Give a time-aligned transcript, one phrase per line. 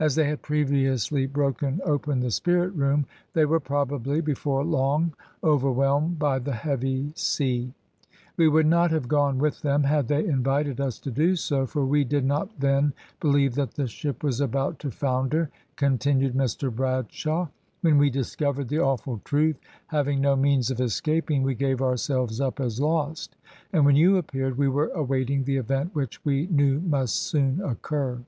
[0.00, 5.12] As they had previously broken open the spirit room, they were probably, before long,
[5.44, 7.74] overwhelmed by the heavy sea.
[8.38, 11.84] "We would not have gone with them, had they invited us to do so, for
[11.84, 17.48] we did not then believe that the ship was about to founder," continued Mr Bradshaw.
[17.82, 19.58] "When we discovered the awful truth,
[19.88, 23.36] having no means of escaping, we gave ourselves up as lost,
[23.70, 28.22] and when you appeared we were awaiting the event which we knew must soon occur."